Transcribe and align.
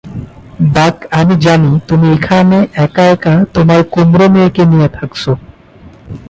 বাক, 0.75 0.95
আমি 1.11 1.35
জানি 1.37 1.71
তুমি 1.87 2.07
এখানে 2.13 2.57
একা 2.85 3.03
একা 3.05 3.35
তোমার 3.53 3.79
কুমড়ো 3.83 4.27
মেয়েকে 4.29 4.63
নিয়ে 4.65 4.89
থাকছো। 4.89 5.31